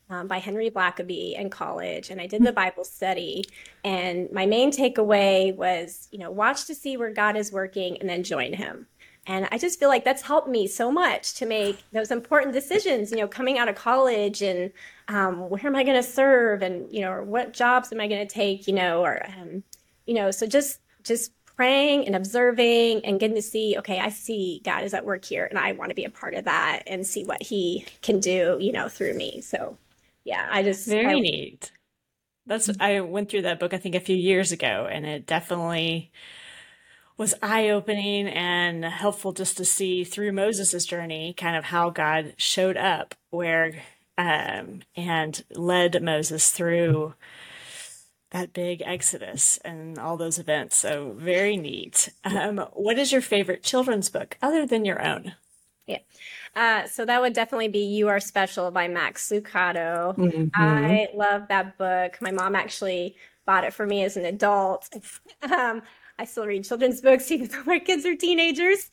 um, 0.10 0.28
by 0.28 0.38
Henry 0.38 0.70
Blackaby 0.70 1.40
in 1.40 1.50
college, 1.50 2.10
and 2.10 2.22
I 2.22 2.28
did 2.28 2.44
the 2.44 2.52
Bible 2.52 2.84
study. 2.84 3.46
And 3.84 4.32
my 4.32 4.46
main 4.46 4.72
takeaway 4.72 5.56
was, 5.56 6.08
you 6.12 6.20
know, 6.20 6.32
watch 6.32 6.66
to 6.68 6.76
see 6.76 6.98
where 6.98 7.14
God 7.14 7.36
is 7.36 7.52
working 7.52 7.98
and 8.00 8.10
then 8.10 8.24
join 8.24 8.54
Him. 8.54 8.88
And 9.28 9.48
I 9.52 9.58
just 9.60 9.80
feel 9.80 9.90
like 9.90 10.04
that's 10.04 10.24
helped 10.24 10.48
me 10.48 10.68
so 10.68 10.92
much 10.92 11.36
to 11.36 11.46
make 11.46 11.84
those 11.92 12.10
important 12.10 12.54
decisions, 12.54 13.12
you 13.12 13.18
know, 13.18 13.28
coming 13.28 13.60
out 13.60 13.70
of 13.70 13.76
college 13.76 14.42
and 14.42 14.72
um, 15.08 15.50
where 15.50 15.66
am 15.66 15.76
I 15.76 15.84
going 15.84 16.02
to 16.02 16.08
serve 16.08 16.64
and, 16.64 16.92
you 16.92 17.02
know, 17.02 17.12
or 17.12 17.24
what 17.24 17.54
jobs 17.54 17.92
am 17.92 18.02
I 18.02 18.08
going 18.08 18.28
to 18.28 18.34
take, 18.34 18.68
you 18.68 18.74
know, 18.74 19.04
or, 19.04 19.24
um, 19.28 19.64
you 20.08 20.16
know, 20.16 20.32
so 20.32 20.48
just, 20.48 20.80
just 21.04 21.32
praying 21.56 22.08
and 22.08 22.16
observing 22.16 23.06
and 23.06 23.20
getting 23.20 23.36
to 23.36 23.42
see, 23.42 23.76
okay, 23.78 24.00
I 24.00 24.10
see 24.10 24.62
God 24.66 24.84
is 24.84 24.96
at 24.96 25.06
work 25.06 25.24
here 25.24 25.46
and 25.46 25.60
I 25.60 25.74
want 25.74 25.90
to 25.90 25.96
be 25.96 26.06
a 26.06 26.10
part 26.10 26.34
of 26.34 26.46
that 26.46 26.82
and 26.88 27.06
see 27.06 27.24
what 27.24 27.44
he 27.44 27.86
can 28.02 28.20
do, 28.20 28.58
you 28.60 28.72
know, 28.72 28.90
through 28.90 29.14
me. 29.14 29.42
So 29.42 29.78
yeah, 30.24 30.48
I 30.52 30.64
just 30.64 30.88
very 30.88 31.06
I, 31.06 31.20
neat. 31.20 31.72
That's 32.48 32.72
I 32.80 33.02
went 33.02 33.30
through 33.30 33.44
that 33.44 33.60
book 33.60 33.76
I 33.76 33.78
think 33.78 33.94
a 33.94 34.00
few 34.00 34.16
years 34.16 34.52
ago 34.52 34.88
and 34.90 35.06
it 35.06 35.28
definitely 35.28 36.12
was 37.22 37.36
eye-opening 37.44 38.28
and 38.28 38.84
helpful 38.84 39.32
just 39.32 39.56
to 39.56 39.64
see 39.64 40.04
through 40.04 40.32
Moses' 40.32 40.88
journey 40.88 41.36
kind 41.38 41.56
of 41.56 41.66
how 41.66 41.92
God 41.92 42.34
showed 42.38 42.78
up 42.78 43.14
where 43.30 43.76
um, 44.18 44.82
and 44.96 45.44
led 45.52 46.02
Moses 46.02 46.50
through 46.50 47.14
that 48.32 48.54
big 48.54 48.82
exodus 48.84 49.60
and 49.64 50.00
all 50.00 50.18
those 50.18 50.40
events. 50.40 50.76
So 50.78 51.14
very 51.16 51.58
neat. 51.58 52.10
Um, 52.24 52.58
what 52.74 52.98
is 52.98 53.12
your 53.12 53.22
favorite 53.22 53.62
children's 53.62 54.10
book 54.10 54.36
other 54.42 54.66
than 54.66 54.84
your 54.84 55.06
own? 55.06 55.36
Yeah. 55.86 56.00
Uh, 56.56 56.88
so 56.88 57.06
that 57.06 57.22
would 57.22 57.34
definitely 57.34 57.68
be 57.68 57.86
You 57.86 58.08
Are 58.08 58.20
Special 58.20 58.72
by 58.72 58.88
Max 58.88 59.30
Lucado. 59.30 60.18
Mm-hmm. 60.18 60.48
I 60.56 61.10
love 61.14 61.50
that 61.50 61.78
book. 61.78 62.18
My 62.20 62.32
mom 62.32 62.56
actually 62.56 63.16
bought 63.46 63.64
it 63.64 63.76
for 63.76 63.86
me 63.86 64.04
as 64.04 64.18
an 64.18 64.26
adult. 64.26 64.90
um, 65.44 65.84
I 66.22 66.26
still 66.26 66.46
read 66.46 66.64
children's 66.64 67.02
books 67.08 67.32
even 67.32 67.48
though 67.48 67.64
my 67.66 67.80
kids 67.80 68.06
are 68.06 68.16
teenagers. 68.16 68.90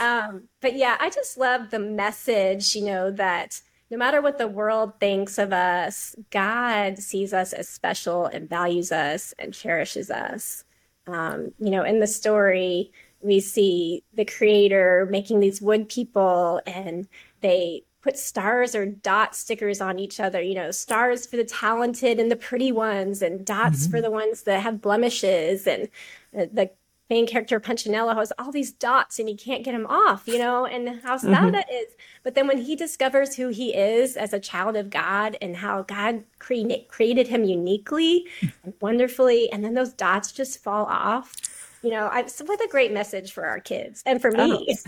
Um, 0.00 0.48
but 0.60 0.76
yeah, 0.76 0.96
I 1.00 1.10
just 1.10 1.36
love 1.36 1.70
the 1.70 1.80
message, 1.80 2.76
you 2.76 2.84
know, 2.84 3.10
that 3.10 3.60
no 3.90 3.98
matter 3.98 4.22
what 4.22 4.38
the 4.38 4.46
world 4.46 4.92
thinks 5.00 5.36
of 5.36 5.52
us, 5.52 6.14
God 6.30 6.98
sees 6.98 7.32
us 7.34 7.52
as 7.52 7.68
special 7.68 8.26
and 8.26 8.48
values 8.48 8.92
us 8.92 9.34
and 9.38 9.52
cherishes 9.52 10.10
us. 10.12 10.64
Um, 11.08 11.50
you 11.58 11.70
know, 11.70 11.82
in 11.82 11.98
the 11.98 12.06
story, 12.06 12.92
we 13.20 13.40
see 13.40 14.04
the 14.14 14.24
creator 14.24 15.08
making 15.10 15.40
these 15.40 15.60
wood 15.60 15.88
people 15.88 16.60
and 16.66 17.08
they 17.40 17.82
put 18.02 18.16
stars 18.16 18.74
or 18.74 18.86
dot 18.86 19.34
stickers 19.34 19.80
on 19.80 19.98
each 19.98 20.20
other, 20.20 20.40
you 20.40 20.54
know, 20.54 20.70
stars 20.70 21.26
for 21.26 21.36
the 21.36 21.44
talented 21.44 22.18
and 22.18 22.30
the 22.30 22.36
pretty 22.36 22.72
ones 22.72 23.20
and 23.22 23.44
dots 23.44 23.82
mm-hmm. 23.82 23.90
for 23.90 24.00
the 24.00 24.10
ones 24.10 24.42
that 24.44 24.62
have 24.62 24.80
blemishes 24.80 25.66
and 25.66 25.88
the 26.32 26.70
main 27.10 27.26
character 27.26 27.58
Punchinello 27.58 28.14
has 28.14 28.32
all 28.38 28.52
these 28.52 28.72
dots 28.72 29.18
and 29.18 29.28
he 29.28 29.34
can't 29.34 29.64
get 29.64 29.72
them 29.72 29.86
off, 29.86 30.22
you 30.26 30.38
know, 30.38 30.64
and 30.64 31.00
how 31.02 31.16
sad 31.16 31.30
mm-hmm. 31.30 31.50
that 31.50 31.70
is. 31.70 31.92
But 32.22 32.34
then 32.34 32.46
when 32.46 32.58
he 32.58 32.76
discovers 32.76 33.34
who 33.34 33.48
he 33.48 33.74
is 33.74 34.16
as 34.16 34.32
a 34.32 34.38
child 34.38 34.76
of 34.76 34.90
God 34.90 35.36
and 35.42 35.56
how 35.56 35.82
God 35.82 36.22
cre- 36.38 36.86
created 36.88 37.26
him 37.26 37.44
uniquely 37.44 38.26
and 38.62 38.72
wonderfully, 38.80 39.50
and 39.50 39.64
then 39.64 39.74
those 39.74 39.92
dots 39.92 40.30
just 40.30 40.62
fall 40.62 40.86
off, 40.86 41.34
you 41.82 41.90
know, 41.90 42.08
I, 42.10 42.26
so 42.26 42.44
what 42.44 42.64
a 42.64 42.68
great 42.68 42.92
message 42.92 43.32
for 43.32 43.44
our 43.44 43.60
kids 43.60 44.02
and 44.06 44.22
for 44.22 44.30
me. 44.30 44.78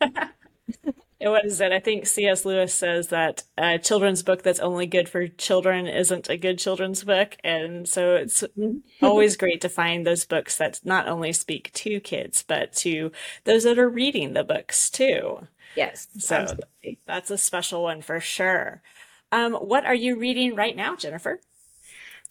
Oh. 0.00 0.08
What 1.20 1.44
is 1.44 1.60
it? 1.60 1.72
I 1.72 1.80
think 1.80 2.06
C.S. 2.06 2.44
Lewis 2.44 2.72
says 2.72 3.08
that 3.08 3.42
a 3.56 3.78
children's 3.78 4.22
book 4.22 4.42
that's 4.42 4.60
only 4.60 4.86
good 4.86 5.08
for 5.08 5.26
children 5.26 5.88
isn't 5.88 6.30
a 6.30 6.36
good 6.36 6.58
children's 6.60 7.02
book. 7.02 7.36
And 7.42 7.88
so 7.88 8.14
it's 8.14 8.44
always 9.02 9.36
great 9.36 9.60
to 9.62 9.68
find 9.68 10.06
those 10.06 10.24
books 10.24 10.56
that 10.58 10.80
not 10.84 11.08
only 11.08 11.32
speak 11.32 11.72
to 11.72 11.98
kids, 11.98 12.44
but 12.46 12.72
to 12.74 13.10
those 13.44 13.64
that 13.64 13.80
are 13.80 13.88
reading 13.88 14.34
the 14.34 14.44
books 14.44 14.90
too. 14.90 15.48
Yes. 15.74 16.06
So 16.18 16.36
absolutely. 16.36 16.98
that's 17.04 17.32
a 17.32 17.38
special 17.38 17.82
one 17.82 18.00
for 18.00 18.20
sure. 18.20 18.82
Um, 19.32 19.54
what 19.54 19.84
are 19.84 19.94
you 19.94 20.16
reading 20.16 20.54
right 20.54 20.76
now, 20.76 20.94
Jennifer? 20.94 21.40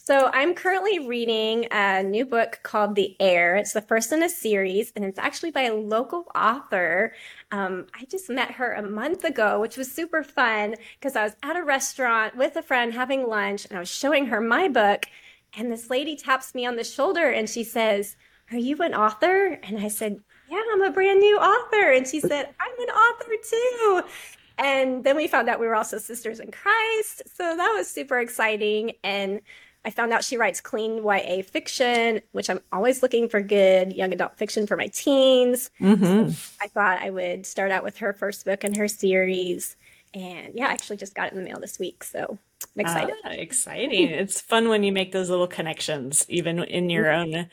So 0.07 0.29
I'm 0.33 0.53
currently 0.53 0.99
reading 1.05 1.67
a 1.69 2.01
new 2.01 2.25
book 2.25 2.61
called 2.63 2.95
The 2.95 3.17
Air. 3.19 3.57
It's 3.57 3.73
the 3.73 3.81
first 3.81 4.13
in 4.13 4.23
a 4.23 4.29
series, 4.29 4.93
and 4.95 5.03
it's 5.03 5.19
actually 5.19 5.51
by 5.51 5.63
a 5.63 5.75
local 5.75 6.31
author. 6.33 7.13
Um, 7.51 7.87
I 7.93 8.05
just 8.05 8.29
met 8.29 8.51
her 8.51 8.71
a 8.71 8.81
month 8.81 9.25
ago, 9.25 9.59
which 9.59 9.75
was 9.75 9.91
super 9.91 10.23
fun 10.23 10.75
because 10.97 11.17
I 11.17 11.23
was 11.23 11.35
at 11.43 11.57
a 11.57 11.61
restaurant 11.61 12.37
with 12.37 12.55
a 12.55 12.61
friend 12.61 12.93
having 12.93 13.27
lunch, 13.27 13.65
and 13.65 13.75
I 13.75 13.81
was 13.81 13.89
showing 13.89 14.27
her 14.27 14.39
my 14.39 14.69
book, 14.69 15.07
and 15.57 15.69
this 15.69 15.89
lady 15.89 16.15
taps 16.15 16.55
me 16.55 16.65
on 16.65 16.77
the 16.77 16.85
shoulder 16.85 17.29
and 17.29 17.49
she 17.49 17.65
says, 17.65 18.15
"Are 18.49 18.57
you 18.57 18.77
an 18.77 18.93
author?" 18.93 19.59
And 19.61 19.77
I 19.77 19.89
said, 19.89 20.21
"Yeah, 20.49 20.63
I'm 20.71 20.83
a 20.83 20.89
brand 20.89 21.19
new 21.19 21.35
author." 21.35 21.91
And 21.91 22.07
she 22.07 22.21
said, 22.21 22.55
"I'm 22.61 22.79
an 22.79 22.95
author 22.95 23.31
too." 23.43 24.03
And 24.57 25.03
then 25.03 25.17
we 25.17 25.27
found 25.27 25.49
out 25.49 25.59
we 25.59 25.67
were 25.67 25.75
also 25.75 25.97
sisters 25.97 26.39
in 26.39 26.49
Christ. 26.51 27.23
So 27.35 27.57
that 27.57 27.73
was 27.75 27.89
super 27.89 28.19
exciting. 28.19 28.93
And 29.03 29.41
I 29.87 29.89
found 29.89 30.11
out 30.11 30.21
she 30.21 30.35
writes 30.35 30.59
clean 30.59 31.01
YA 31.01 31.43
fiction, 31.43 32.19
which 32.33 32.49
I'm 32.49 32.59
always 32.73 33.01
looking 33.01 33.29
for 33.29 33.39
good 33.39 33.93
young 33.93 34.11
adult 34.11 34.37
fiction 34.37 34.67
for 34.67 34.75
my 34.75 34.87
teens. 34.87 35.71
Mm-hmm. 35.79 36.31
So 36.31 36.55
I 36.59 36.67
thought 36.67 37.01
I 37.01 37.09
would 37.09 37.45
start 37.45 37.71
out 37.71 37.85
with 37.85 37.99
her 37.99 38.11
first 38.11 38.43
book 38.43 38.65
in 38.65 38.73
her 38.73 38.89
series. 38.89 39.77
And 40.13 40.55
yeah, 40.55 40.67
I 40.67 40.71
actually 40.71 40.97
just 40.97 41.15
got 41.15 41.27
it 41.27 41.33
in 41.33 41.39
the 41.39 41.45
mail 41.45 41.61
this 41.61 41.79
week. 41.79 42.03
So 42.03 42.37
I'm 42.75 42.81
excited. 42.81 43.15
Ah, 43.23 43.29
exciting. 43.29 44.09
it's 44.09 44.41
fun 44.41 44.67
when 44.67 44.83
you 44.83 44.91
make 44.91 45.13
those 45.13 45.29
little 45.29 45.47
connections, 45.47 46.25
even 46.27 46.61
in 46.65 46.89
your 46.89 47.05
mm-hmm. 47.05 47.35
own 47.35 47.49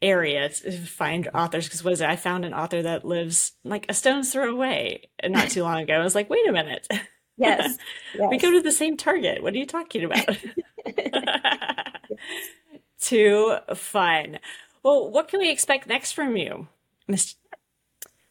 area 0.00 0.48
to 0.48 0.70
find 0.70 1.28
authors 1.34 1.64
because 1.66 1.82
what 1.82 1.94
is 1.94 2.00
it? 2.00 2.08
I 2.08 2.14
found 2.14 2.44
an 2.44 2.54
author 2.54 2.80
that 2.80 3.04
lives 3.04 3.54
like 3.64 3.86
a 3.88 3.94
stone's 3.94 4.32
throw 4.32 4.52
away 4.52 5.08
not 5.24 5.50
too 5.50 5.64
long 5.64 5.80
ago. 5.80 5.94
I 5.94 6.04
was 6.04 6.14
like, 6.14 6.30
wait 6.30 6.48
a 6.48 6.52
minute. 6.52 6.86
Yes. 7.38 7.76
yes. 8.14 8.28
we 8.30 8.38
go 8.38 8.50
to 8.50 8.62
the 8.62 8.72
same 8.72 8.96
Target. 8.96 9.42
What 9.42 9.52
are 9.52 9.58
you 9.58 9.66
talking 9.66 10.04
about? 10.04 10.38
Too 13.00 13.56
fun. 13.74 14.38
Well, 14.82 15.10
what 15.10 15.28
can 15.28 15.40
we 15.40 15.50
expect 15.50 15.86
next 15.86 16.12
from 16.12 16.36
you, 16.36 16.68
Miss? 17.08 17.36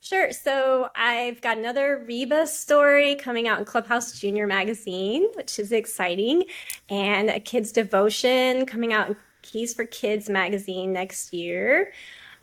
Sure. 0.01 0.31
So 0.31 0.89
I've 0.95 1.41
got 1.41 1.57
another 1.57 2.03
Reba 2.07 2.45
story 2.45 3.15
coming 3.15 3.47
out 3.47 3.57
in 3.57 3.65
Clubhouse 3.65 4.19
Junior 4.19 4.45
Magazine, 4.45 5.27
which 5.33 5.57
is 5.57 5.71
exciting, 5.71 6.43
and 6.89 7.29
a 7.29 7.39
kids 7.39 7.71
devotion 7.71 8.67
coming 8.67 8.93
out 8.93 9.09
in 9.09 9.15
Keys 9.41 9.74
for 9.74 9.85
Kids 9.85 10.29
magazine 10.29 10.93
next 10.93 11.33
year. 11.33 11.91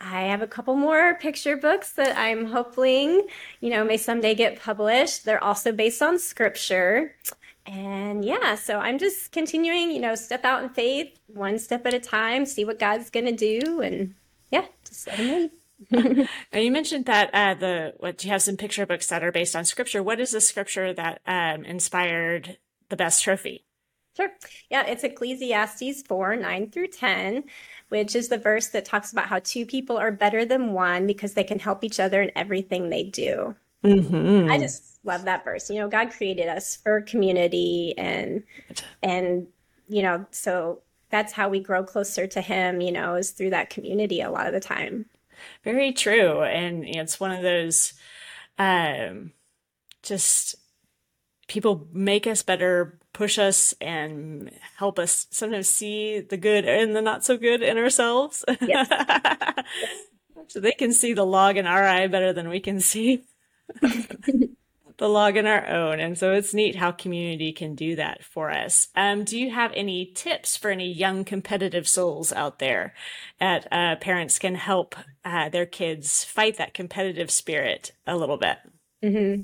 I 0.01 0.23
have 0.23 0.43
a 0.43 0.49
couple 0.49 0.75
more 0.75 1.15
picture 1.15 1.57
books 1.57 1.93
that 1.93 2.19
I'm 2.19 2.47
hoping, 2.47 3.29
you 3.61 3.71
know, 3.71 3.85
may 3.85 3.97
someday 3.97 4.35
get 4.35 4.61
published. 4.61 5.25
They're 5.25 5.43
also 5.43 5.71
based 5.71 6.03
on 6.03 6.19
scripture. 6.19 7.15
And 7.65 8.25
yeah, 8.25 8.57
so 8.57 8.79
I'm 8.79 8.99
just 8.99 9.33
continuing, 9.33 9.91
you 9.91 10.01
know, 10.01 10.15
step 10.15 10.45
out 10.45 10.63
in 10.63 10.71
faith, 10.71 11.19
one 11.27 11.59
step 11.59 11.87
at 11.87 11.95
a 11.95 12.01
time, 12.01 12.45
see 12.45 12.65
what 12.65 12.79
God's 12.79 13.11
going 13.11 13.27
to 13.27 13.33
do. 13.33 13.81
And 13.81 14.15
yeah, 14.51 14.67
just 14.85 15.07
let 15.07 15.19
him 15.19 15.51
now 15.91 16.27
you 16.55 16.71
mentioned 16.71 17.07
that 17.07 17.31
uh, 17.33 17.55
the 17.55 17.95
what 17.99 18.23
you 18.25 18.31
have 18.31 18.43
some 18.43 18.57
picture 18.57 18.87
books 18.87 19.09
that 19.09 19.25
are 19.25 19.33
based 19.33 19.57
on 19.57 19.65
scripture. 19.65 20.03
What 20.03 20.21
is 20.21 20.31
the 20.31 20.41
scripture 20.41 20.93
that 20.93 21.21
um, 21.27 21.65
inspired 21.65 22.59
the 22.89 22.97
best 22.97 23.23
trophy? 23.23 23.65
Sure. 24.17 24.29
Yeah, 24.71 24.85
it's 24.87 25.05
Ecclesiastes 25.05 26.03
4 26.03 26.37
9 26.37 26.71
through 26.71 26.89
10, 26.89 27.45
which 27.89 28.15
is 28.15 28.29
the 28.29 28.37
verse 28.37 28.69
that 28.69 28.85
talks 28.85 29.11
about 29.11 29.27
how 29.27 29.39
two 29.39 29.65
people 29.65 29.97
are 29.97 30.13
better 30.13 30.45
than 30.45 30.73
one 30.73 31.07
because 31.07 31.33
they 31.33 31.45
can 31.45 31.59
help 31.59 31.83
each 31.83 31.99
other 31.99 32.21
in 32.21 32.31
everything 32.37 32.91
they 32.91 33.05
do. 33.05 33.57
Mm-hmm. 33.85 34.51
I 34.51 34.59
just 34.59 34.99
love 35.05 35.25
that 35.25 35.45
verse. 35.45 35.69
You 35.71 35.81
know, 35.81 35.89
God 35.89 36.11
created 36.11 36.49
us 36.49 36.77
for 36.77 37.01
community 37.01 37.95
and, 37.99 38.45
and, 39.03 39.49
you 39.89 40.03
know, 40.03 40.27
so 40.31 40.83
that's 41.11 41.33
how 41.33 41.49
we 41.49 41.61
grow 41.61 41.85
closer 41.85 42.27
to 42.27 42.41
Him, 42.41 42.81
you 42.81 42.93
know, 42.93 43.15
is 43.15 43.31
through 43.31 43.51
that 43.51 43.71
community 43.71 44.21
a 44.21 44.31
lot 44.31 44.47
of 44.47 44.53
the 44.53 44.61
time. 44.61 45.07
Very 45.65 45.93
true. 45.93 46.43
And 46.43 46.85
it's 46.85 47.21
one 47.21 47.33
of 47.33 47.43
those, 47.43 47.95
um, 48.59 49.33
just 50.03 50.55
people 51.49 51.87
make 51.93 52.27
us 52.27 52.43
better, 52.43 52.99
push 53.13 53.39
us, 53.39 53.75
and 53.81 54.51
help 54.77 54.99
us 54.99 55.27
sometimes 55.31 55.69
see 55.69 56.21
the 56.21 56.37
good 56.37 56.65
and 56.65 56.95
the 56.97 57.03
not 57.03 57.25
so 57.25 57.37
good 57.37 57.63
in 57.63 57.77
ourselves. 57.77 58.45
Yes. 58.61 58.89
so 60.49 60.61
they 60.61 60.73
can 60.73 60.93
see 60.93 61.13
the 61.13 61.27
log 61.27 61.57
in 61.57 61.67
our 61.67 61.85
eye 61.85 62.07
better 62.07 62.33
than 62.33 62.49
we 62.49 62.61
can 62.61 62.81
see 62.81 63.25
the 64.99 65.09
log 65.09 65.37
in 65.37 65.47
our 65.47 65.67
own. 65.67 66.01
And 66.01 66.17
so 66.17 66.33
it's 66.33 66.55
neat 66.55 66.77
how 66.77 66.93
community 66.93 67.53
can 67.53 67.75
do 67.75 67.97
that 67.97 68.23
for 68.25 68.51
us. 68.51 68.89
Um, 68.95 69.25
do 69.25 69.39
you 69.39 69.51
have 69.51 69.73
any 69.75 70.07
tips 70.07 70.57
for 70.57 70.71
any 70.71 70.93
young 70.93 71.25
competitive 71.25 71.89
souls 71.89 72.33
out 72.33 72.59
there 72.59 72.95
that 73.41 73.67
uh, 73.73 73.97
parents 73.97 74.39
can 74.39 74.55
help 74.55 74.95
uh, 75.25 75.49
their 75.49 75.67
kids 75.67 76.25
fight 76.25 76.57
that 76.59 76.75
competitive 76.75 77.31
spirit 77.31 77.93
a 78.07 78.17
little 78.17 78.37
bit? 78.37 78.59
Mm-hmm. 79.03 79.43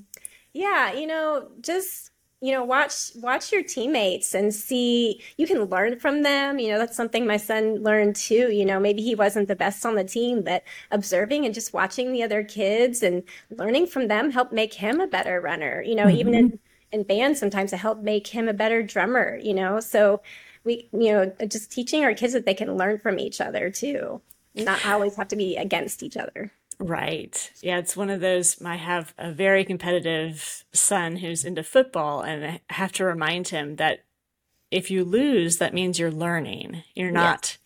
Yeah, 0.52 0.92
you 0.92 1.06
know, 1.06 1.49
just 1.61 2.11
you 2.40 2.52
know 2.52 2.64
watch 2.64 3.11
watch 3.16 3.52
your 3.52 3.62
teammates 3.62 4.35
and 4.35 4.54
see 4.54 5.21
you 5.37 5.47
can 5.47 5.64
learn 5.64 5.99
from 5.99 6.23
them 6.23 6.59
you 6.59 6.71
know 6.71 6.78
that's 6.78 6.97
something 6.97 7.26
my 7.26 7.37
son 7.37 7.83
learned 7.83 8.14
too 8.14 8.52
you 8.52 8.64
know 8.64 8.78
maybe 8.78 9.02
he 9.02 9.14
wasn't 9.14 9.49
the 9.49 9.57
best 9.57 9.85
on 9.85 9.95
the 9.95 10.04
team 10.04 10.42
but 10.42 10.62
observing 10.90 11.45
and 11.45 11.54
just 11.54 11.73
watching 11.73 12.12
the 12.12 12.23
other 12.23 12.45
kids 12.45 13.02
and 13.02 13.23
learning 13.50 13.87
from 13.87 14.09
them 14.09 14.30
helped 14.30 14.52
make 14.52 14.75
him 14.75 15.00
a 15.00 15.07
better 15.07 15.40
runner 15.40 15.83
you 15.83 15.95
know 15.95 16.07
mm-hmm. 16.07 16.16
even 16.16 16.35
in 16.35 16.59
in 16.92 17.02
band 17.02 17.37
sometimes 17.37 17.73
it 17.73 17.78
helped 17.78 18.02
make 18.02 18.26
him 18.28 18.49
a 18.49 18.54
better 18.54 18.83
drummer 18.83 19.38
you 19.42 19.52
know 19.52 19.80
so 19.80 20.21
we 20.64 20.88
you 20.92 21.12
know 21.12 21.33
just 21.49 21.73
teaching 21.73 22.04
our 22.04 22.14
kids 22.14 22.33
that 22.33 22.47
they 22.47 22.54
can 22.54 22.76
learn 22.76 22.99
from 22.99 23.18
each 23.18 23.40
other 23.40 23.71
too 23.71 24.21
not 24.64 24.85
always 24.87 25.16
have 25.16 25.28
to 25.28 25.37
be 25.37 25.57
against 25.57 26.02
each 26.02 26.16
other. 26.16 26.52
Right. 26.80 27.50
Yeah, 27.61 27.78
it's 27.78 27.97
one 27.97 28.11
of 28.11 28.20
those. 28.20 28.62
I 28.62 28.76
have 28.76 29.12
a 29.18 29.32
very 29.32 29.64
competitive 29.64 30.64
son 30.73 31.16
who's 31.16 31.44
into 31.44 31.62
football, 31.62 32.23
and 32.23 32.44
I 32.44 32.61
have 32.70 32.92
to 32.92 33.04
remind 33.04 33.49
him 33.49 33.76
that 33.76 34.04
if 34.70 34.90
you 34.90 35.04
lose, 35.04 35.58
that 35.58 35.75
means 35.75 35.99
you're 35.99 36.12
learning. 36.12 36.85
You're 36.94 37.11
not, 37.11 37.56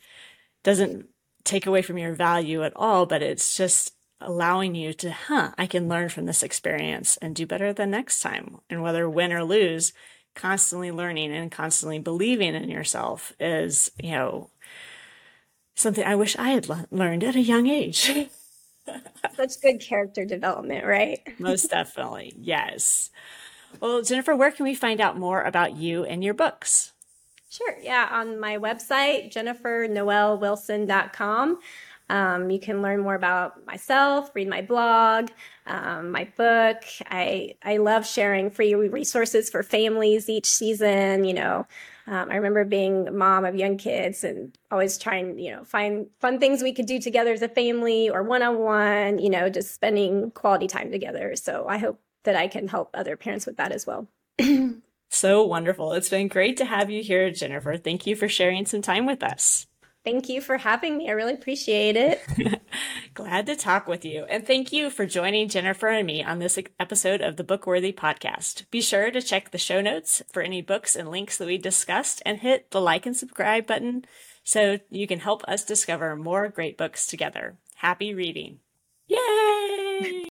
doesn't 0.62 1.09
take 1.45 1.66
away 1.66 1.83
from 1.83 1.99
your 1.99 2.14
value 2.14 2.62
at 2.64 2.73
all, 2.76 3.07
but 3.07 3.23
it's 3.23 3.57
just 3.57 3.95
allowing 4.21 4.75
you 4.75 4.92
to, 4.95 5.11
huh, 5.11 5.50
I 5.59 5.66
can 5.66 5.88
learn 5.88 6.09
from 6.09 6.26
this 6.26 6.42
experience 6.42 7.16
and 7.19 7.35
do 7.35 7.47
better 7.47 7.73
the 7.73 7.87
next 7.87 8.21
time. 8.21 8.61
And 8.71 8.83
whether 8.83 9.11
win 9.11 9.33
or 9.33 9.45
lose, 9.45 9.92
constantly 10.35 10.90
learning 10.90 11.35
and 11.35 11.50
constantly 11.50 11.99
believing 11.99 12.54
in 12.54 12.71
yourself 12.71 13.33
is, 13.38 13.90
you 14.02 14.12
know, 14.12 14.50
something 15.75 16.04
I 16.04 16.16
wish 16.16 16.37
I 16.37 16.50
had 16.50 16.69
le- 16.69 16.87
learned 16.90 17.25
at 17.25 17.37
a 17.37 17.40
young 17.40 17.66
age. 17.66 18.28
Such 19.42 19.61
good 19.61 19.80
character 19.80 20.25
development, 20.25 20.87
right? 20.87 21.18
Most 21.38 21.70
definitely. 21.70 22.32
Yes. 22.38 23.11
Well, 23.80 24.02
Jennifer, 24.02 24.37
where 24.37 24.52
can 24.52 24.62
we 24.64 24.76
find 24.76 25.00
out 25.00 25.18
more 25.18 25.42
about 25.42 25.76
you 25.76 26.04
and 26.04 26.22
your 26.22 26.34
books? 26.34 26.92
Sure. 27.50 27.76
Yeah. 27.82 28.08
On 28.12 28.38
my 28.38 28.58
website, 28.58 29.32
jennifernoelwilson.com. 29.32 31.58
Um, 32.08 32.50
you 32.50 32.61
can 32.61 32.82
learn 32.82 33.00
more 33.00 33.14
about 33.14 33.64
myself, 33.66 34.30
read 34.34 34.49
my 34.49 34.62
blog, 34.62 35.30
um, 35.66 36.11
my 36.11 36.25
book. 36.37 36.82
I, 37.11 37.54
I 37.64 37.78
love 37.78 38.06
sharing 38.06 38.50
free 38.50 38.75
resources 38.75 39.49
for 39.50 39.62
families 39.62 40.28
each 40.28 40.46
season. 40.46 41.25
You 41.25 41.34
know, 41.34 41.66
um, 42.06 42.30
I 42.30 42.37
remember 42.37 42.64
being 42.64 43.16
mom 43.16 43.44
of 43.44 43.54
young 43.54 43.76
kids 43.76 44.25
and 44.25 44.56
always 44.71 44.99
trying, 44.99 45.38
you 45.38 45.52
know, 45.52 45.64
find 45.64 46.09
fun 46.21 46.40
things 46.40 46.62
we 46.62 46.73
could 46.73 46.87
do 46.87 46.99
together 46.99 47.32
as 47.32 47.42
a 47.42 47.49
family 47.49 48.11
or 48.11 48.23
one 48.23 48.42
on 48.42 48.59
one, 48.59 49.18
you 49.18 49.30
know, 49.30 49.49
just 49.49 49.75
spending 49.75 50.30
quality 50.32 50.66
time 50.66 50.90
together. 50.90 51.37
So 51.37 51.66
I 51.68 51.78
hope 51.78 52.00
that 52.25 52.37
I 52.37 52.49
can 52.49 52.68
help 52.68 52.90
other 52.94 53.16
parents 53.16 53.47
with 53.47 53.56
that 53.59 53.73
as 53.73 53.87
well. 53.87 54.09
so 55.11 55.44
wonderful. 55.44 55.92
It's 55.92 56.09
been 56.09 56.28
great 56.28 56.56
to 56.56 56.64
have 56.64 56.90
you 56.90 57.02
here, 57.02 57.30
Jennifer. 57.30 57.76
Thank 57.76 58.06
you 58.06 58.16
for 58.16 58.28
sharing 58.28 58.66
some 58.66 58.82
time 58.82 59.06
with 59.06 59.23
us. 59.23 59.66
Thank 60.04 60.28
you 60.28 60.40
for 60.40 60.59
having 60.59 60.99
me. 60.99 61.09
I 61.09 61.12
really 61.12 61.35
appreciate 61.35 61.97
it. 61.97 62.21
Glad 63.14 63.47
to 63.47 63.54
talk 63.54 63.87
with 63.87 64.04
you. 64.04 64.25
And 64.25 64.44
thank 64.44 64.73
you 64.73 64.90
for 64.90 65.06
joining 65.06 65.49
Jennifer 65.49 65.87
and 65.88 66.04
me 66.06 66.25
on 66.25 66.40
this 66.40 66.59
episode 66.80 67.21
of 67.21 67.37
the 67.37 67.44
Bookworthy 67.44 67.92
podcast. 67.92 68.68
Be 68.73 68.80
sure 68.80 69.12
to 69.12 69.23
check 69.23 69.50
the 69.50 69.59
show 69.59 69.80
notes 69.80 70.21
for 70.32 70.42
any 70.42 70.61
books 70.61 70.97
and 70.97 71.09
links 71.09 71.38
that 71.38 71.47
we 71.47 71.56
discussed 71.56 72.21
and 72.26 72.40
hit 72.40 72.73
the 72.73 72.80
like 72.80 73.06
and 73.06 73.16
subscribe 73.16 73.66
button 73.66 74.04
so 74.42 74.80
you 74.90 75.06
can 75.06 75.21
help 75.21 75.44
us 75.44 75.64
discover 75.64 76.16
more 76.16 76.49
great 76.49 76.76
books 76.76 77.06
together. 77.06 77.59
Happy 77.76 78.12
reading. 78.12 78.59
Yay! 79.06 80.25